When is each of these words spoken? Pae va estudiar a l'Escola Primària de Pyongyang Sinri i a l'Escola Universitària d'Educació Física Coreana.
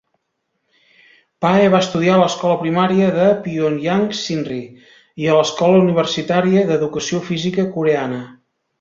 Pae 1.45 1.67
va 1.73 1.81
estudiar 1.85 2.15
a 2.15 2.21
l'Escola 2.21 2.55
Primària 2.63 3.11
de 3.19 3.29
Pyongyang 3.45 4.09
Sinri 4.23 4.59
i 4.81 5.33
a 5.33 5.39
l'Escola 5.41 5.85
Universitària 5.87 6.69
d'Educació 6.73 7.25
Física 7.33 7.73
Coreana. 7.79 8.23